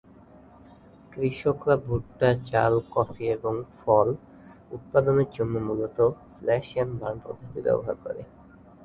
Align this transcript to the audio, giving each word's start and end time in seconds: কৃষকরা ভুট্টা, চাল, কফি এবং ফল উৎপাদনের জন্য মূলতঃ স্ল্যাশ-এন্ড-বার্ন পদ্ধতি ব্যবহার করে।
কৃষকরা 1.11 1.75
ভুট্টা, 1.77 2.29
চাল, 2.49 2.73
কফি 2.91 3.25
এবং 3.27 3.53
ফল 3.77 4.07
উৎপাদনের 4.71 5.29
জন্য 5.33 5.53
মূলতঃ 5.59 5.99
স্ল্যাশ-এন্ড-বার্ন 6.29 7.17
পদ্ধতি 7.25 7.59
ব্যবহার 7.61 7.95
করে। 8.03 8.21